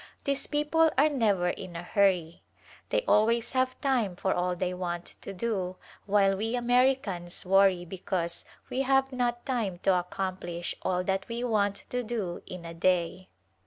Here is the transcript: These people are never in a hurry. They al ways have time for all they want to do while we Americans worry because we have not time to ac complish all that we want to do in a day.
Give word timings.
These 0.23 0.47
people 0.47 0.89
are 0.97 1.09
never 1.09 1.49
in 1.49 1.75
a 1.75 1.83
hurry. 1.83 2.41
They 2.89 3.05
al 3.07 3.27
ways 3.27 3.51
have 3.51 3.79
time 3.81 4.15
for 4.15 4.33
all 4.33 4.55
they 4.55 4.73
want 4.73 5.05
to 5.21 5.31
do 5.31 5.75
while 6.07 6.35
we 6.35 6.55
Americans 6.55 7.45
worry 7.45 7.85
because 7.85 8.43
we 8.71 8.81
have 8.81 9.11
not 9.11 9.45
time 9.45 9.77
to 9.83 9.91
ac 9.95 10.07
complish 10.09 10.73
all 10.81 11.03
that 11.03 11.29
we 11.29 11.43
want 11.43 11.83
to 11.91 12.01
do 12.01 12.41
in 12.47 12.65
a 12.65 12.73
day. 12.73 13.29